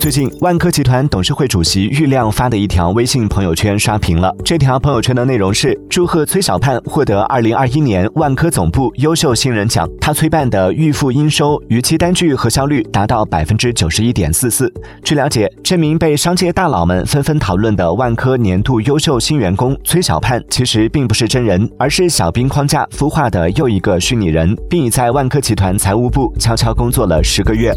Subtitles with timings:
[0.00, 4.34] 最近万科集团董事会主席郁亮发的一条微信朋友圈刷屏了。
[4.44, 14.72] 这条朋友圈的内容是祝贺崔小盼获得二零二一年万科总部优秀新人奖他催办的预付应收逾期单据核销率达到百分之九十一点四四。
[15.02, 27.74] 据了解这名被商界大佬们纷纷讨论的万科年度优秀新员工崔小盼其实并不是真人而是小兵框架孵化的又一个虚拟人并已在万科集团财务部悄悄工作了十个月。